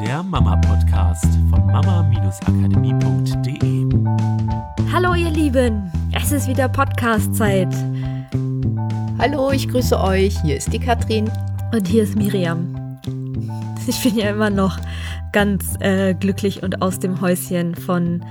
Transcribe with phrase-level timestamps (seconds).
[0.00, 3.86] der Mama-Podcast von mama-akademie.de.
[4.92, 7.74] Hallo ihr Lieben, es ist wieder Podcast-Zeit.
[9.18, 10.38] Hallo, ich grüße euch.
[10.42, 11.30] Hier ist die Katrin.
[11.72, 12.98] Und hier ist Miriam.
[13.86, 14.78] Ich bin ja immer noch
[15.32, 18.22] ganz äh, glücklich und aus dem Häuschen von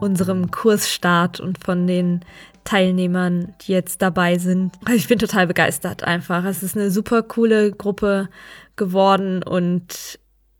[0.00, 2.24] unserem Kursstart und von den
[2.64, 4.74] Teilnehmern, die jetzt dabei sind.
[4.84, 6.44] Also ich bin total begeistert einfach.
[6.44, 8.28] Es ist eine super coole Gruppe
[8.74, 10.18] geworden und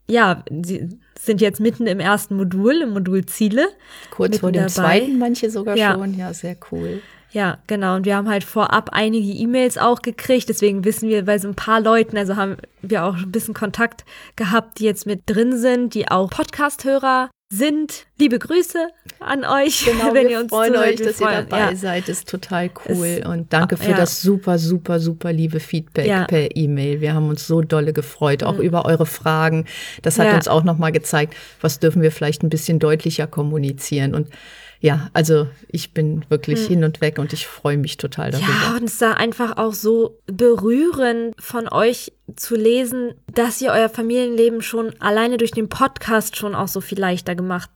[0.09, 3.67] ja, sie sind jetzt mitten im ersten Modul, im Modul Ziele.
[4.11, 4.99] Kurz vor dem dabei.
[4.99, 5.93] zweiten, manche sogar ja.
[5.93, 6.17] schon.
[6.17, 7.01] Ja, sehr cool.
[7.31, 7.95] Ja, genau.
[7.95, 10.49] Und wir haben halt vorab einige E-Mails auch gekriegt.
[10.49, 14.05] Deswegen wissen wir bei so ein paar Leuten, also haben wir auch ein bisschen Kontakt
[14.35, 18.05] gehabt, die jetzt mit drin sind, die auch Podcast-Hörer sind.
[18.17, 18.87] Liebe Grüße
[19.19, 21.33] an euch, genau, wenn ihr uns freuen euch, dass freuen.
[21.33, 21.75] ihr dabei ja.
[21.75, 22.09] seid.
[22.09, 23.97] Ist total cool es, und danke für ja.
[23.97, 26.25] das super, super, super liebe Feedback ja.
[26.25, 27.01] per E-Mail.
[27.01, 28.63] Wir haben uns so dolle gefreut, auch mhm.
[28.63, 29.65] über eure Fragen.
[30.01, 34.15] Das hat uns auch noch mal gezeigt, was dürfen wir vielleicht ein bisschen deutlicher kommunizieren
[34.15, 34.29] und
[34.83, 36.67] ja, also ich bin wirklich hm.
[36.67, 38.49] hin und weg und ich freue mich total darüber.
[38.49, 43.87] Ja, und es war einfach auch so berührend von euch zu lesen, dass ihr euer
[43.87, 47.69] Familienleben schon alleine durch den Podcast schon auch so viel leichter gemacht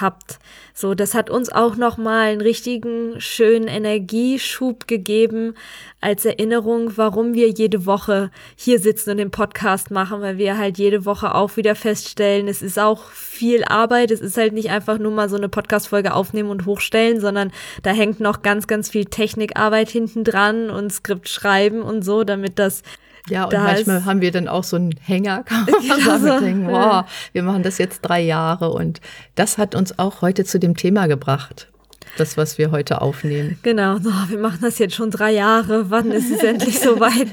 [0.00, 0.38] habt.
[0.74, 5.54] So, das hat uns auch noch mal einen richtigen schönen Energieschub gegeben
[6.00, 10.78] als Erinnerung, warum wir jede Woche hier sitzen und den Podcast machen, weil wir halt
[10.78, 14.98] jede Woche auch wieder feststellen, es ist auch viel Arbeit, es ist halt nicht einfach
[14.98, 18.88] nur mal so eine Podcast Folge aufnehmen und hochstellen, sondern da hängt noch ganz ganz
[18.88, 22.82] viel Technikarbeit hinten dran und Skript schreiben und so, damit das
[23.28, 26.66] ja, und manchmal haben wir dann auch so einen Hänger, kann man ja, so, denken,
[26.66, 28.72] wow, wir machen das jetzt drei Jahre.
[28.72, 29.00] Und
[29.34, 31.68] das hat uns auch heute zu dem Thema gebracht
[32.16, 33.58] das, was wir heute aufnehmen.
[33.62, 35.90] Genau, so, wir machen das jetzt schon drei Jahre.
[35.90, 37.28] Wann ist es endlich soweit?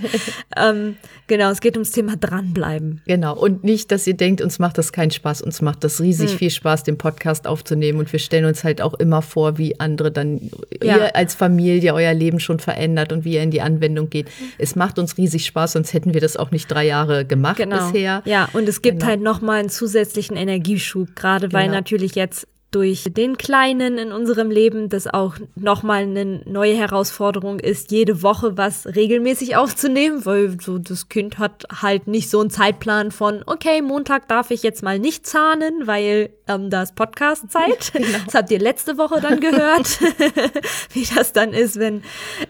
[0.57, 3.01] ähm, genau, es geht ums Thema dranbleiben.
[3.05, 5.41] Genau, und nicht, dass ihr denkt, uns macht das keinen Spaß.
[5.41, 6.37] Uns macht das riesig hm.
[6.37, 7.99] viel Spaß, den Podcast aufzunehmen.
[7.99, 10.49] Und wir stellen uns halt auch immer vor, wie andere dann,
[10.81, 10.97] ja.
[10.97, 14.27] ihr als Familie euer Leben schon verändert und wie ihr in die Anwendung geht.
[14.57, 17.87] Es macht uns riesig Spaß, sonst hätten wir das auch nicht drei Jahre gemacht genau.
[17.87, 18.21] bisher.
[18.25, 19.09] Ja, und es gibt genau.
[19.09, 21.75] halt nochmal einen zusätzlichen Energieschub, gerade weil genau.
[21.75, 27.91] natürlich jetzt durch den Kleinen in unserem Leben, das auch nochmal eine neue Herausforderung ist,
[27.91, 33.11] jede Woche was regelmäßig aufzunehmen, weil so das Kind hat halt nicht so einen Zeitplan
[33.11, 37.91] von, okay, Montag darf ich jetzt mal nicht zahnen, weil ähm, da ist Podcast-Zeit.
[37.99, 38.17] Genau.
[38.25, 39.99] Das habt ihr letzte Woche dann gehört,
[40.93, 42.03] wie das dann ist, wenn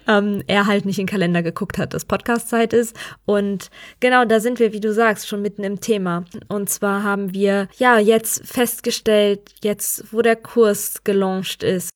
[0.08, 2.96] ähm, er halt nicht in den Kalender geguckt hat, dass Podcast-Zeit ist.
[3.26, 3.70] Und
[4.00, 6.26] genau, da sind wir, wie du sagst, schon mitten im Thema.
[6.50, 11.90] Und zwar haben wir ja jetzt festgestellt, jetzt wo der Kurs gelauncht ist,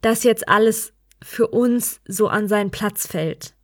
[0.00, 0.92] dass jetzt alles
[1.22, 3.54] für uns so an seinen Platz fällt.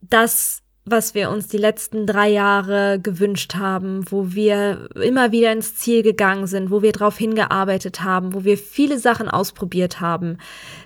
[0.00, 5.76] Das, was wir uns die letzten drei Jahre gewünscht haben, wo wir immer wieder ins
[5.76, 10.38] Ziel gegangen sind, wo wir darauf hingearbeitet haben, wo wir viele Sachen ausprobiert haben,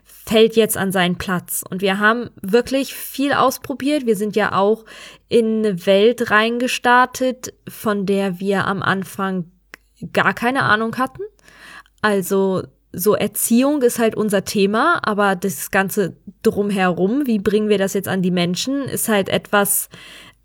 [0.05, 1.65] fällt jetzt an seinen Platz.
[1.69, 4.07] Und wir haben wirklich viel ausprobiert.
[4.07, 4.85] Wir sind ja auch
[5.29, 9.51] in eine Welt reingestartet, von der wir am Anfang
[10.13, 11.23] gar keine Ahnung hatten.
[12.03, 17.95] Also so Erziehung ist halt unser Thema, aber das Ganze drumherum, wie bringen wir das
[17.95, 19.89] jetzt an die Menschen, ist halt etwas,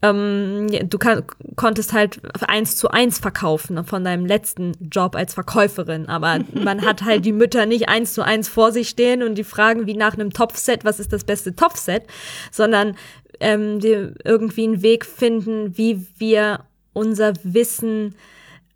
[0.01, 1.23] ähm, du kann,
[1.55, 7.03] konntest halt eins zu eins verkaufen von deinem letzten Job als Verkäuferin, aber man hat
[7.03, 10.13] halt die Mütter nicht eins zu eins vor sich stehen und die fragen wie nach
[10.13, 12.03] einem Topfset, was ist das beste Topfset,
[12.51, 12.95] sondern
[13.39, 16.61] ähm, die irgendwie einen Weg finden, wie wir
[16.93, 18.15] unser Wissen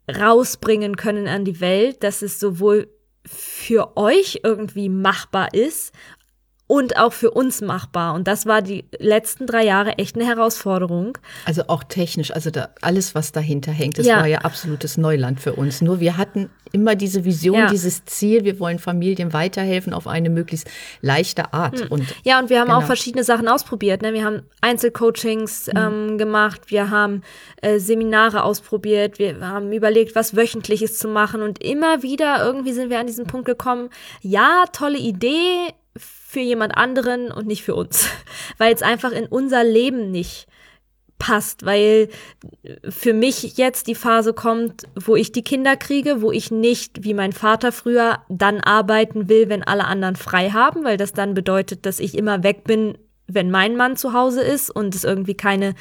[0.09, 2.89] rausbringen können an die Welt, dass es sowohl
[3.25, 5.93] für euch irgendwie machbar ist
[6.71, 8.13] und auch für uns machbar.
[8.13, 11.17] Und das war die letzten drei Jahre echt eine Herausforderung.
[11.43, 14.19] Also auch technisch, also da, alles, was dahinter hängt, das ja.
[14.19, 15.81] war ja absolutes Neuland für uns.
[15.81, 17.69] Nur wir hatten immer diese Vision, ja.
[17.69, 20.65] dieses Ziel, wir wollen Familien weiterhelfen auf eine möglichst
[21.01, 21.81] leichte Art.
[21.81, 21.87] Hm.
[21.89, 22.79] Und, ja, und wir haben genau.
[22.79, 24.01] auch verschiedene Sachen ausprobiert.
[24.01, 24.13] Ne?
[24.13, 25.75] Wir haben Einzelcoachings hm.
[25.75, 27.21] ähm, gemacht, wir haben
[27.61, 31.41] äh, Seminare ausprobiert, wir haben überlegt, was wöchentliches zu machen.
[31.41, 33.89] Und immer wieder irgendwie sind wir an diesen Punkt gekommen,
[34.21, 35.73] ja, tolle Idee,
[36.31, 38.07] für jemand anderen und nicht für uns,
[38.57, 40.47] weil es einfach in unser Leben nicht
[41.19, 42.07] passt, weil
[42.87, 47.13] für mich jetzt die Phase kommt, wo ich die Kinder kriege, wo ich nicht wie
[47.13, 51.85] mein Vater früher dann arbeiten will, wenn alle anderen frei haben, weil das dann bedeutet,
[51.85, 52.97] dass ich immer weg bin,
[53.27, 55.75] wenn mein Mann zu Hause ist und es irgendwie keine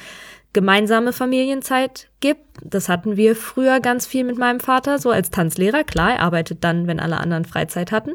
[0.53, 2.45] gemeinsame Familienzeit gibt.
[2.63, 5.83] Das hatten wir früher ganz viel mit meinem Vater, so als Tanzlehrer.
[5.83, 8.13] Klar, er arbeitet dann, wenn alle anderen Freizeit hatten.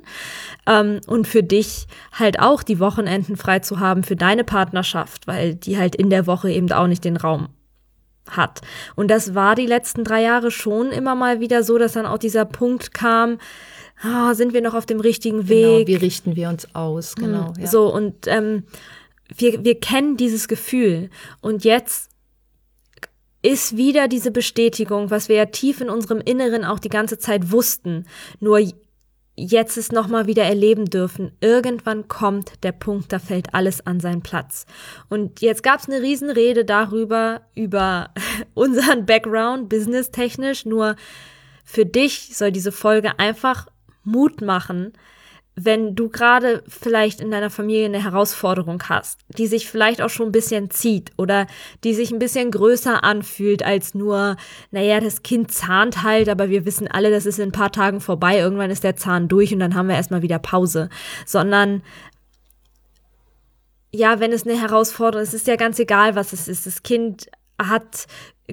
[0.66, 5.54] Ähm, und für dich halt auch die Wochenenden frei zu haben für deine Partnerschaft, weil
[5.54, 7.48] die halt in der Woche eben auch nicht den Raum
[8.28, 8.60] hat.
[8.96, 12.18] Und das war die letzten drei Jahre schon immer mal wieder so, dass dann auch
[12.18, 13.38] dieser Punkt kam,
[14.02, 15.86] ah, sind wir noch auf dem richtigen Weg?
[15.86, 17.14] Genau, wie richten wir uns aus?
[17.16, 17.52] Hm, genau.
[17.58, 17.66] Ja.
[17.66, 18.64] So, und ähm,
[19.36, 21.10] wir, wir kennen dieses Gefühl.
[21.40, 22.10] Und jetzt
[23.46, 27.52] ist wieder diese Bestätigung, was wir ja tief in unserem Inneren auch die ganze Zeit
[27.52, 28.04] wussten.
[28.40, 28.60] Nur
[29.37, 31.31] jetzt es nochmal wieder erleben dürfen.
[31.40, 34.66] Irgendwann kommt der Punkt, da fällt alles an seinen Platz.
[35.08, 38.10] Und jetzt gab es eine Riesenrede darüber, über
[38.54, 40.66] unseren Background, businesstechnisch.
[40.66, 40.96] Nur
[41.64, 43.69] für dich soll diese Folge einfach
[44.02, 44.93] Mut machen,
[45.58, 50.26] wenn du gerade vielleicht in deiner Familie eine Herausforderung hast, die sich vielleicht auch schon
[50.26, 51.47] ein bisschen zieht oder
[51.82, 54.37] die sich ein bisschen größer anfühlt als nur,
[54.70, 58.03] naja, das Kind zahnt halt, aber wir wissen alle, das ist in ein paar Tagen
[58.03, 60.91] vorbei, irgendwann ist der Zahn durch und dann haben wir erstmal wieder Pause,
[61.25, 61.82] sondern
[63.93, 66.67] ja, wenn es eine Herausforderung ist, ist ja ganz egal, was es ist.
[66.67, 68.06] Das Kind hat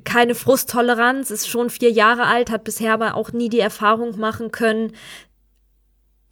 [0.06, 4.52] keine Frusttoleranz, ist schon vier Jahre alt, hat bisher aber auch nie die Erfahrung machen
[4.52, 4.94] können,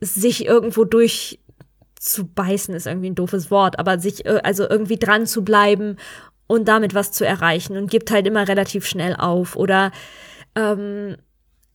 [0.01, 1.39] sich irgendwo durch
[1.99, 5.97] zu beißen ist irgendwie ein doofes Wort, aber sich äh, also irgendwie dran zu bleiben
[6.47, 9.91] und damit was zu erreichen und gibt halt immer relativ schnell auf oder
[10.55, 11.15] ähm,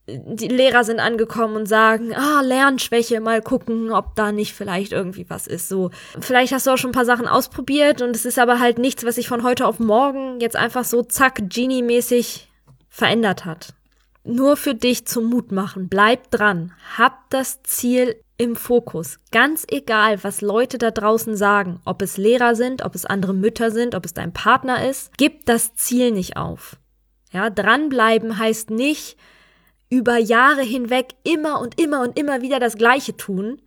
[0.09, 5.27] die Lehrer sind angekommen und sagen, ah, Lernschwäche, mal gucken, ob da nicht vielleicht irgendwie
[5.29, 5.69] was ist.
[5.69, 5.91] So,
[6.21, 9.05] vielleicht hast du auch schon ein paar Sachen ausprobiert und es ist aber halt nichts,
[9.05, 12.49] was sich von heute auf morgen jetzt einfach so zack, Genie-mäßig
[12.89, 13.75] verändert hat
[14.27, 15.89] nur für dich zum Mut machen.
[15.89, 16.73] Bleib dran.
[16.97, 19.19] Hab das Ziel im Fokus.
[19.33, 23.71] Ganz egal, was Leute da draußen sagen, ob es Lehrer sind, ob es andere Mütter
[23.71, 26.77] sind, ob es dein Partner ist, gib das Ziel nicht auf.
[27.33, 29.17] Ja, dranbleiben heißt nicht
[29.89, 33.63] über Jahre hinweg immer und immer und immer wieder das Gleiche tun,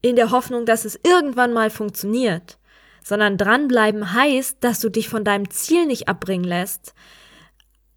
[0.00, 2.58] in der Hoffnung, dass es irgendwann mal funktioniert,
[3.02, 6.94] sondern dranbleiben heißt, dass du dich von deinem Ziel nicht abbringen lässt,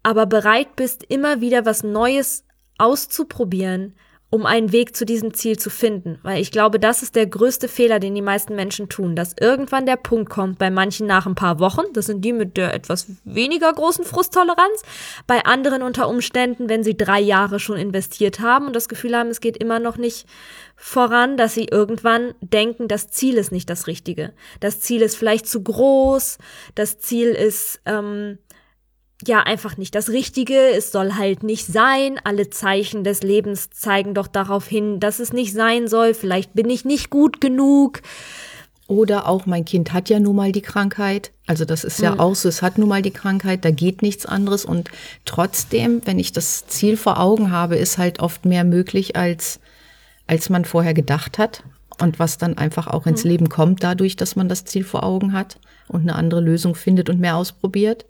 [0.02, 2.44] aber bereit bist, immer wieder was Neues
[2.78, 3.94] auszuprobieren,
[4.32, 6.20] um einen Weg zu diesem Ziel zu finden.
[6.22, 9.86] Weil ich glaube, das ist der größte Fehler, den die meisten Menschen tun, dass irgendwann
[9.86, 13.06] der Punkt kommt, bei manchen nach ein paar Wochen, das sind die mit der etwas
[13.24, 14.82] weniger großen Frusttoleranz,
[15.26, 19.30] bei anderen unter Umständen, wenn sie drei Jahre schon investiert haben und das Gefühl haben,
[19.30, 20.26] es geht immer noch nicht
[20.76, 24.32] voran, dass sie irgendwann denken, das Ziel ist nicht das Richtige.
[24.60, 26.38] Das Ziel ist vielleicht zu groß,
[26.76, 28.38] das Ziel ist, ähm,
[29.26, 34.14] ja einfach nicht das Richtige, es soll halt nicht sein, alle Zeichen des Lebens zeigen
[34.14, 38.02] doch darauf hin, dass es nicht sein soll, vielleicht bin ich nicht gut genug.
[38.90, 41.30] Oder auch mein Kind hat ja nun mal die Krankheit.
[41.46, 42.20] Also das ist ja mhm.
[42.20, 44.64] auch so, es hat nun mal die Krankheit, da geht nichts anderes.
[44.64, 44.90] Und
[45.24, 49.60] trotzdem, wenn ich das Ziel vor Augen habe, ist halt oft mehr möglich, als,
[50.26, 51.62] als man vorher gedacht hat.
[52.00, 53.30] Und was dann einfach auch ins mhm.
[53.30, 57.08] Leben kommt, dadurch, dass man das Ziel vor Augen hat und eine andere Lösung findet
[57.08, 58.06] und mehr ausprobiert.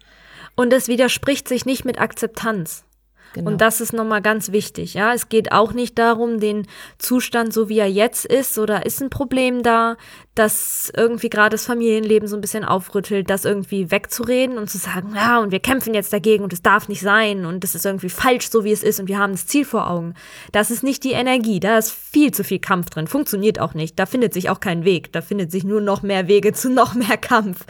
[0.61, 2.85] Und es widerspricht sich nicht mit Akzeptanz.
[3.33, 3.51] Genau.
[3.51, 4.93] Und das ist nochmal ganz wichtig.
[4.93, 6.67] Ja, es geht auch nicht darum, den
[6.99, 9.97] Zustand, so wie er jetzt ist, oder ist ein Problem da,
[10.35, 15.15] das irgendwie gerade das Familienleben so ein bisschen aufrüttelt, das irgendwie wegzureden und zu sagen,
[15.15, 18.11] ja, und wir kämpfen jetzt dagegen und es darf nicht sein und es ist irgendwie
[18.11, 20.13] falsch, so wie es ist und wir haben das Ziel vor Augen.
[20.53, 23.99] Das ist nicht die Energie, da ist viel zu viel Kampf drin, funktioniert auch nicht.
[23.99, 26.95] Da findet sich auch kein Weg, da findet sich nur noch mehr Wege zu noch
[26.95, 27.65] mehr Kampf.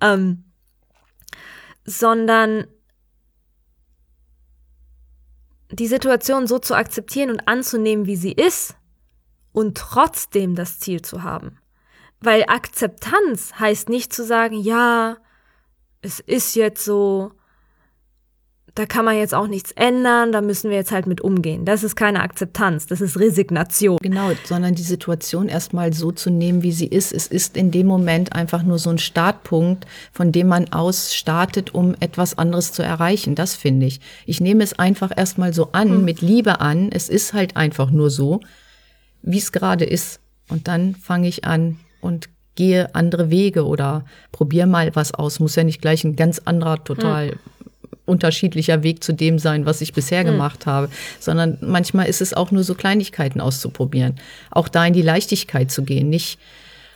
[0.00, 0.42] Ähm,
[1.84, 2.66] sondern
[5.70, 8.76] die Situation so zu akzeptieren und anzunehmen, wie sie ist
[9.52, 11.58] und trotzdem das Ziel zu haben.
[12.20, 15.16] Weil Akzeptanz heißt nicht zu sagen, ja,
[16.00, 17.32] es ist jetzt so,
[18.74, 21.64] da kann man jetzt auch nichts ändern, da müssen wir jetzt halt mit umgehen.
[21.64, 23.98] Das ist keine Akzeptanz, das ist Resignation.
[24.02, 27.12] Genau, sondern die Situation erstmal so zu nehmen, wie sie ist.
[27.12, 31.72] Es ist in dem Moment einfach nur so ein Startpunkt, von dem man aus startet,
[31.72, 33.36] um etwas anderes zu erreichen.
[33.36, 34.00] Das finde ich.
[34.26, 36.04] Ich nehme es einfach erstmal so an, hm.
[36.04, 36.90] mit Liebe an.
[36.90, 38.40] Es ist halt einfach nur so,
[39.22, 40.18] wie es gerade ist.
[40.48, 45.38] Und dann fange ich an und gehe andere Wege oder probiere mal was aus.
[45.38, 47.38] Muss ja nicht gleich ein ganz anderer, total hm
[48.06, 50.28] unterschiedlicher Weg zu dem sein, was ich bisher mhm.
[50.28, 50.88] gemacht habe,
[51.20, 54.16] sondern manchmal ist es auch nur so Kleinigkeiten auszuprobieren.
[54.50, 56.38] Auch da in die Leichtigkeit zu gehen, nicht,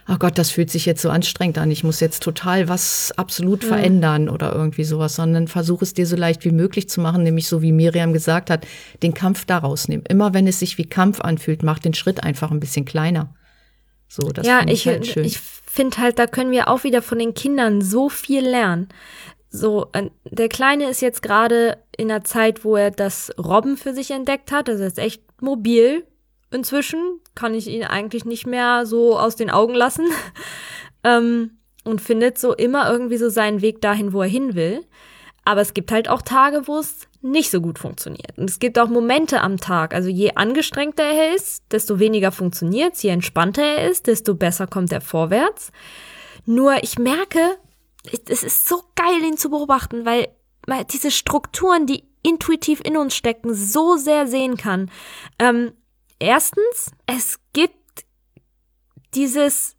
[0.08, 3.62] oh Gott, das fühlt sich jetzt so anstrengend an, ich muss jetzt total was absolut
[3.62, 3.68] mhm.
[3.68, 7.48] verändern oder irgendwie sowas, sondern versuch es dir so leicht wie möglich zu machen, nämlich
[7.48, 8.66] so wie Miriam gesagt hat,
[9.02, 10.04] den Kampf daraus nehmen.
[10.08, 13.34] Immer wenn es sich wie Kampf anfühlt, mach den Schritt einfach ein bisschen kleiner.
[14.08, 15.24] So, das ja, ich, ich, halt schön.
[15.24, 18.88] ich finde halt, da können wir auch wieder von den Kindern so viel lernen.
[19.50, 19.90] So,
[20.24, 24.52] der Kleine ist jetzt gerade in einer Zeit, wo er das Robben für sich entdeckt
[24.52, 24.68] hat.
[24.68, 26.06] Das ist echt mobil.
[26.50, 30.06] Inzwischen kann ich ihn eigentlich nicht mehr so aus den Augen lassen.
[31.04, 34.84] ähm, und findet so immer irgendwie so seinen Weg dahin, wo er hin will.
[35.44, 38.36] Aber es gibt halt auch Tage, wo es nicht so gut funktioniert.
[38.36, 39.94] Und es gibt auch Momente am Tag.
[39.94, 43.02] Also je angestrengter er ist, desto weniger funktioniert.
[43.02, 45.72] Je entspannter er ist, desto besser kommt er vorwärts.
[46.44, 47.56] Nur ich merke,
[48.04, 50.28] es ist so geil, ihn zu beobachten, weil
[50.90, 54.90] diese Strukturen, die intuitiv in uns stecken, so sehr sehen kann.
[55.38, 55.72] Ähm,
[56.18, 58.04] erstens, es gibt
[59.14, 59.76] dieses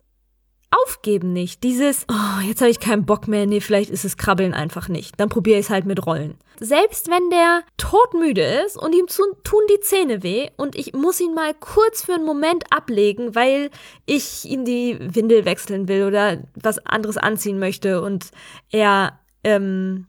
[0.72, 1.64] Aufgeben nicht.
[1.64, 5.20] Dieses, oh, jetzt habe ich keinen Bock mehr, nee, vielleicht ist es Krabbeln einfach nicht.
[5.20, 6.38] Dann probiere ich es halt mit Rollen.
[6.60, 11.22] Selbst wenn der todmüde ist und ihm zu, tun die Zähne weh und ich muss
[11.22, 13.72] ihn mal kurz für einen Moment ablegen, weil
[14.06, 18.32] ich ihm die Windel wechseln will oder was anderes anziehen möchte und
[18.72, 20.06] er ähm,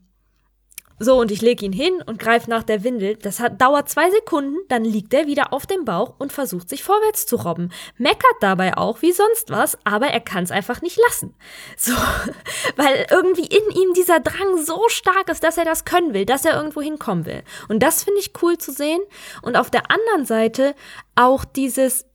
[1.03, 3.15] so, und ich lege ihn hin und greife nach der Windel.
[3.15, 6.83] Das hat, dauert zwei Sekunden, dann liegt er wieder auf dem Bauch und versucht sich
[6.83, 7.71] vorwärts zu robben.
[7.97, 11.33] Meckert dabei auch wie sonst was, aber er kann es einfach nicht lassen.
[11.75, 11.93] So,
[12.75, 16.45] weil irgendwie in ihm dieser Drang so stark ist, dass er das können will, dass
[16.45, 17.41] er irgendwo hinkommen will.
[17.67, 19.01] Und das finde ich cool zu sehen.
[19.41, 20.75] Und auf der anderen Seite
[21.15, 22.05] auch dieses,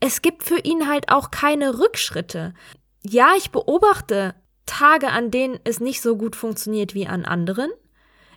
[0.00, 2.52] es gibt für ihn halt auch keine Rückschritte.
[3.02, 4.34] Ja, ich beobachte
[4.66, 7.70] Tage, an denen es nicht so gut funktioniert wie an anderen.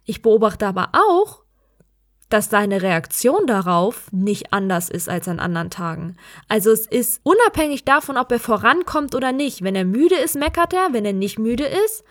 [0.09, 1.43] Ich beobachte aber auch,
[2.29, 6.17] dass seine Reaktion darauf nicht anders ist als an anderen Tagen.
[6.47, 9.61] Also es ist unabhängig davon, ob er vorankommt oder nicht.
[9.61, 10.93] Wenn er müde ist, meckert er.
[10.93, 12.03] Wenn er nicht müde ist,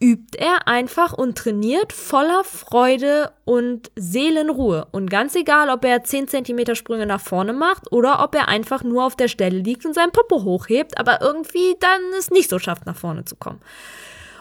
[0.00, 4.88] übt er einfach und trainiert voller Freude und Seelenruhe.
[4.90, 8.82] Und ganz egal, ob er 10 cm Sprünge nach vorne macht oder ob er einfach
[8.82, 12.58] nur auf der Stelle liegt und seinen Popo hochhebt, aber irgendwie dann es nicht so
[12.58, 13.60] schafft, nach vorne zu kommen.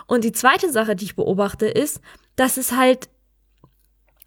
[0.08, 2.02] Und die zweite Sache, die ich beobachte, ist,
[2.36, 3.10] dass es halt,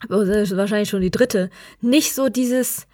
[0.09, 2.87] oh, wahrscheinlich schon die dritte, nicht so dieses,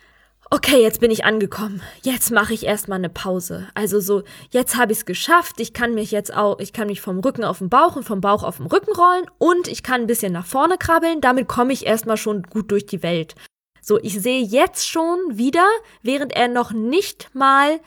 [0.52, 1.82] okay, jetzt bin ich angekommen.
[2.02, 3.68] Jetzt mache ich erstmal eine Pause.
[3.74, 5.60] Also so, jetzt habe ich es geschafft.
[5.60, 8.20] Ich kann mich jetzt auch, ich kann mich vom Rücken auf den Bauch und vom
[8.20, 11.22] Bauch auf den Rücken rollen und ich kann ein bisschen nach vorne krabbeln.
[11.22, 13.34] Damit komme ich erstmal schon gut durch die Welt.
[13.80, 15.66] So, ich sehe jetzt schon wieder,
[16.02, 17.80] während er noch nicht mal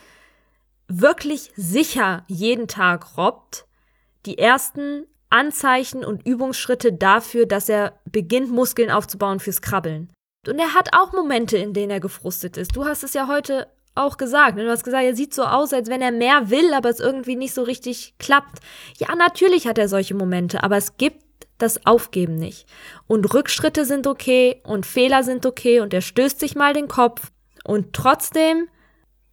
[0.88, 3.66] wirklich sicher jeden Tag robbt,
[4.26, 10.12] die ersten Anzeichen und Übungsschritte dafür, dass er beginnt, Muskeln aufzubauen fürs Krabbeln.
[10.48, 12.76] Und er hat auch Momente, in denen er gefrustet ist.
[12.76, 14.56] Du hast es ja heute auch gesagt.
[14.56, 14.64] Ne?
[14.64, 17.36] Du hast gesagt, er sieht so aus, als wenn er mehr will, aber es irgendwie
[17.36, 18.60] nicht so richtig klappt.
[18.98, 21.24] Ja, natürlich hat er solche Momente, aber es gibt
[21.58, 22.68] das Aufgeben nicht.
[23.08, 27.32] Und Rückschritte sind okay und Fehler sind okay und er stößt sich mal den Kopf
[27.64, 28.68] und trotzdem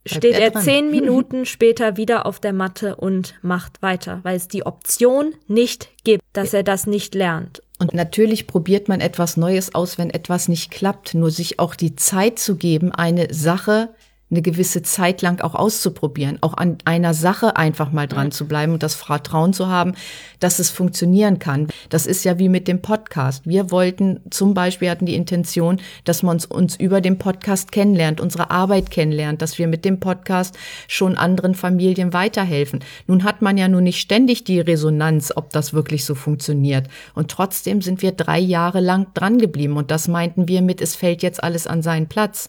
[0.06, 4.48] steht er, er zehn Minuten später wieder auf der Matte und macht weiter, weil es
[4.48, 7.62] die Option nicht gibt, dass er das nicht lernt.
[7.78, 11.14] Und natürlich probiert man etwas Neues aus, wenn etwas nicht klappt.
[11.14, 13.88] Nur sich auch die Zeit zu geben, eine Sache
[14.32, 18.72] eine gewisse Zeit lang auch auszuprobieren, auch an einer Sache einfach mal dran zu bleiben
[18.72, 19.92] und das Vertrauen zu haben,
[20.40, 21.68] dass es funktionieren kann.
[21.90, 23.46] Das ist ja wie mit dem Podcast.
[23.46, 28.20] Wir wollten zum Beispiel hatten die Intention, dass man uns, uns über den Podcast kennenlernt,
[28.20, 30.58] unsere Arbeit kennenlernt, dass wir mit dem Podcast
[30.88, 32.80] schon anderen Familien weiterhelfen.
[33.06, 36.88] Nun hat man ja nun nicht ständig die Resonanz, ob das wirklich so funktioniert.
[37.14, 40.96] Und trotzdem sind wir drei Jahre lang dran geblieben und das meinten wir mit, es
[40.96, 42.48] fällt jetzt alles an seinen Platz.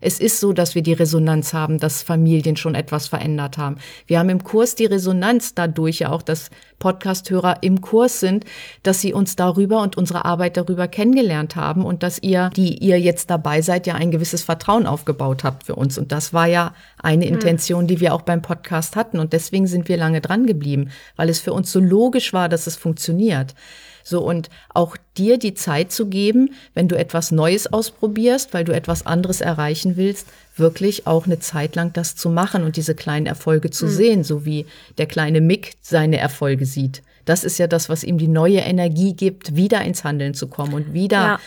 [0.00, 3.76] Es ist so, dass wir die Resonanz haben, dass Familien schon etwas verändert haben.
[4.06, 8.44] Wir haben im Kurs die Resonanz dadurch ja auch, dass Podcasthörer im Kurs sind,
[8.82, 12.98] dass sie uns darüber und unsere Arbeit darüber kennengelernt haben und dass ihr, die ihr
[12.98, 15.98] jetzt dabei seid, ja ein gewisses Vertrauen aufgebaut habt für uns.
[15.98, 17.34] Und das war ja eine hm.
[17.34, 19.18] Intention, die wir auch beim Podcast hatten.
[19.18, 22.66] Und deswegen sind wir lange dran geblieben, weil es für uns so logisch war, dass
[22.66, 23.54] es funktioniert.
[24.02, 28.72] So und auch dir die Zeit zu geben, wenn du etwas Neues ausprobierst, weil du
[28.72, 33.26] etwas anderes erreichen willst, wirklich auch eine Zeit lang das zu machen und diese kleinen
[33.26, 33.90] Erfolge zu mhm.
[33.90, 34.66] sehen, so wie
[34.98, 37.02] der kleine Mick seine Erfolge sieht.
[37.24, 40.74] Das ist ja das, was ihm die neue Energie gibt, wieder ins Handeln zu kommen
[40.74, 41.40] und wieder ja.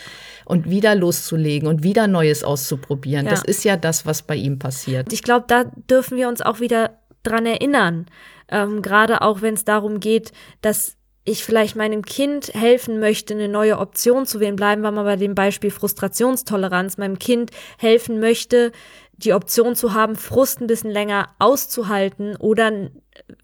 [0.45, 3.25] und wieder loszulegen und wieder Neues auszuprobieren.
[3.25, 3.31] Ja.
[3.31, 5.11] Das ist ja das, was bei ihm passiert.
[5.11, 8.05] Ich glaube, da dürfen wir uns auch wieder dran erinnern.
[8.49, 10.31] Ähm, Gerade auch wenn es darum geht,
[10.61, 15.03] dass ich vielleicht meinem Kind helfen möchte, eine neue Option zu wählen, bleiben wir mal
[15.03, 18.71] bei dem Beispiel Frustrationstoleranz, meinem Kind helfen möchte,
[19.13, 22.89] die Option zu haben, Frust ein bisschen länger auszuhalten oder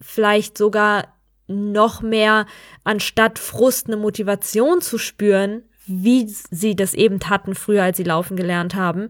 [0.00, 2.46] vielleicht sogar noch mehr
[2.84, 8.36] anstatt Frust eine Motivation zu spüren, wie sie das eben hatten früher, als sie laufen
[8.36, 9.08] gelernt haben,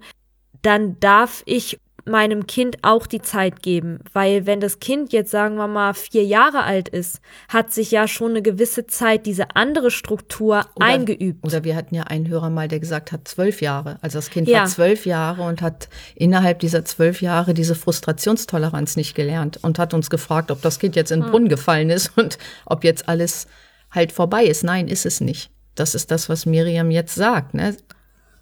[0.63, 5.57] dann darf ich meinem Kind auch die Zeit geben, weil wenn das Kind jetzt sagen
[5.57, 9.91] wir mal vier Jahre alt ist, hat sich ja schon eine gewisse Zeit diese andere
[9.91, 11.45] Struktur oder, eingeübt.
[11.45, 13.99] Oder wir hatten ja einen Hörer mal, der gesagt hat zwölf Jahre.
[14.03, 14.61] Also das Kind ja.
[14.61, 19.95] war zwölf Jahre und hat innerhalb dieser zwölf Jahre diese Frustrationstoleranz nicht gelernt und hat
[19.95, 21.31] uns gefragt, ob das Kind jetzt in den hm.
[21.31, 23.47] Brunnen gefallen ist und ob jetzt alles
[23.91, 24.65] halt vorbei ist.
[24.65, 25.51] Nein, ist es nicht.
[25.75, 27.55] Das ist das, was Miriam jetzt sagt.
[27.55, 27.77] Ne?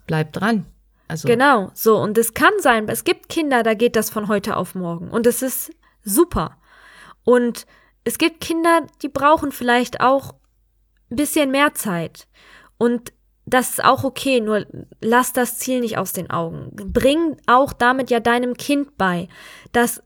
[0.07, 0.67] Bleib dran.
[1.09, 1.97] Also genau, so.
[1.97, 5.11] Und es kann sein, es gibt Kinder, da geht das von heute auf morgen.
[5.11, 5.73] Und es ist
[6.05, 6.59] super.
[7.25, 7.67] Und
[8.05, 10.35] es gibt Kinder, die brauchen vielleicht auch
[11.11, 12.29] ein bisschen mehr Zeit.
[12.77, 13.12] Und
[13.47, 14.67] das ist auch okay, nur
[15.00, 16.71] lass das Ziel nicht aus den Augen.
[16.75, 19.29] Bring auch damit ja deinem Kind bei,
[19.73, 20.03] dass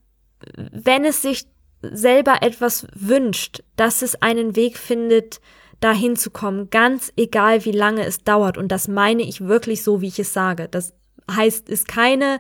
[0.57, 1.47] wenn es sich
[1.83, 5.41] selber etwas wünscht, dass es einen Weg findet,
[5.83, 8.57] dahin zu kommen, ganz egal wie lange es dauert.
[8.57, 10.69] Und das meine ich wirklich so, wie ich es sage.
[10.71, 10.95] Das
[11.31, 12.39] heißt, ist keine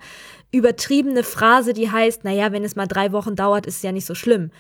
[0.52, 4.06] übertriebene Phrase, die heißt, naja, wenn es mal drei Wochen dauert, ist es ja nicht
[4.06, 4.50] so schlimm.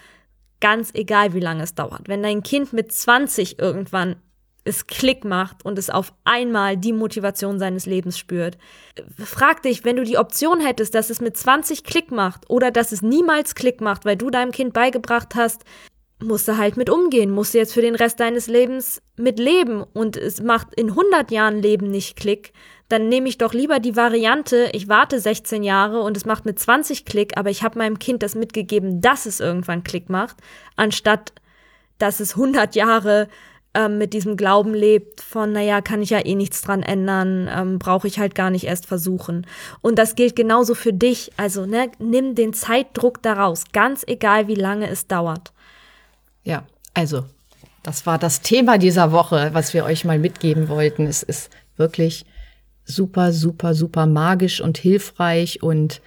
[0.60, 2.08] Ganz egal, wie lange es dauert.
[2.08, 4.16] Wenn dein Kind mit 20 irgendwann
[4.64, 8.58] es Klick macht und es auf einmal die Motivation seines Lebens spürt.
[9.18, 12.92] Frag dich, wenn du die Option hättest, dass es mit 20 Klick macht oder dass
[12.92, 15.64] es niemals Klick macht, weil du deinem Kind beigebracht hast,
[16.22, 19.82] musst du halt mit umgehen, musst du jetzt für den Rest deines Lebens mit leben
[19.82, 22.52] und es macht in 100 Jahren Leben nicht Klick,
[22.88, 26.58] dann nehme ich doch lieber die Variante, ich warte 16 Jahre und es macht mit
[26.58, 30.36] 20 Klick, aber ich habe meinem Kind das mitgegeben, dass es irgendwann Klick macht,
[30.76, 31.32] anstatt
[31.98, 33.28] dass es 100 Jahre
[33.74, 37.78] ähm, mit diesem Glauben lebt von, naja, kann ich ja eh nichts dran ändern, ähm,
[37.78, 39.46] brauche ich halt gar nicht erst versuchen.
[39.80, 41.30] Und das gilt genauso für dich.
[41.36, 45.52] Also, ne, nimm den Zeitdruck daraus, ganz egal, wie lange es dauert.
[46.44, 47.24] Ja, also,
[47.82, 51.06] das war das Thema dieser Woche, was wir euch mal mitgeben wollten.
[51.06, 52.24] Es ist wirklich
[52.84, 56.00] super, super, super magisch und hilfreich und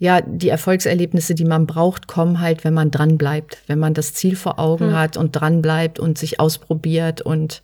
[0.00, 4.14] ja, die Erfolgserlebnisse, die man braucht, kommen halt, wenn man dran bleibt, wenn man das
[4.14, 4.96] Ziel vor Augen hm.
[4.96, 7.62] hat und dran bleibt und sich ausprobiert und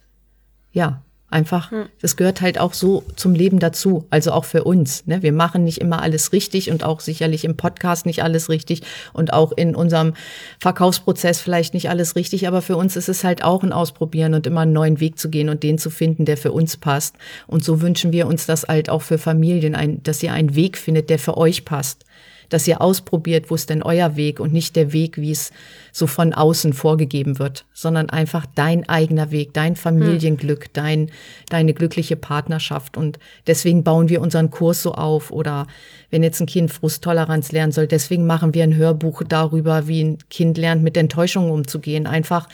[0.73, 1.03] ja,
[1.35, 1.87] einfach, hm.
[2.00, 5.07] das gehört halt auch so zum Leben dazu, also auch für uns.
[5.07, 5.23] Ne?
[5.23, 9.33] Wir machen nicht immer alles richtig und auch sicherlich im Podcast nicht alles richtig und
[9.33, 10.14] auch in unserem
[10.61, 14.47] Verkaufsprozess vielleicht nicht alles richtig, aber für uns ist es halt auch ein Ausprobieren und
[14.47, 17.17] immer einen neuen Weg zu gehen und den zu finden, der für uns passt.
[17.47, 20.79] Und so wünschen wir uns das halt auch für Familien, ein, dass ihr einen Weg
[20.79, 22.05] findet, der für euch passt
[22.48, 25.52] dass ihr ausprobiert, wo ist denn euer Weg und nicht der Weg, wie es
[25.92, 30.70] so von außen vorgegeben wird, sondern einfach dein eigener Weg, dein Familienglück, hm.
[30.72, 31.11] dein,
[31.48, 32.96] deine glückliche Partnerschaft.
[32.96, 35.66] Und deswegen bauen wir unseren Kurs so auf oder
[36.11, 40.18] wenn jetzt ein Kind Frusttoleranz lernen soll, deswegen machen wir ein Hörbuch darüber, wie ein
[40.30, 42.07] Kind lernt, mit Enttäuschungen umzugehen.
[42.07, 42.48] Einfach,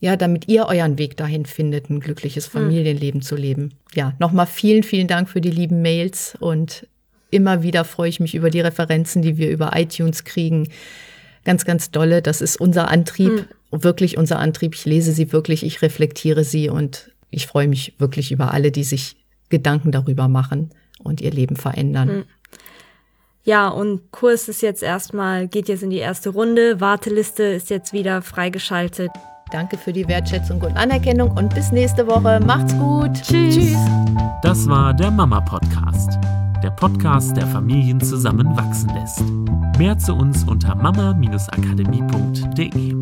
[0.00, 2.52] ja, damit ihr euren Weg dahin findet, ein glückliches hm.
[2.52, 3.74] Familienleben zu leben.
[3.94, 6.86] Ja, nochmal vielen, vielen Dank für die lieben Mails und
[7.30, 10.68] immer wieder freue ich mich über die Referenzen, die wir über iTunes kriegen.
[11.44, 12.22] Ganz, ganz dolle.
[12.22, 13.82] Das ist unser Antrieb, hm.
[13.82, 14.74] wirklich unser Antrieb.
[14.74, 18.84] Ich lese sie wirklich, ich reflektiere sie und ich freue mich wirklich über alle, die
[18.84, 19.16] sich
[19.48, 20.70] Gedanken darüber machen
[21.02, 22.08] und ihr Leben verändern.
[22.08, 22.24] Hm.
[23.44, 26.80] Ja, und Kurs ist jetzt erstmal, geht jetzt in die erste Runde.
[26.80, 29.10] Warteliste ist jetzt wieder freigeschaltet.
[29.50, 32.40] Danke für die Wertschätzung und Anerkennung und bis nächste Woche.
[32.44, 33.14] Macht's gut.
[33.22, 33.54] Tschüss.
[33.54, 33.78] Tschüss.
[34.42, 36.18] Das war der Mama Podcast
[36.62, 39.22] der Podcast, der Familien zusammenwachsen lässt.
[39.78, 42.94] Mehr zu uns unter mama-akademie.de.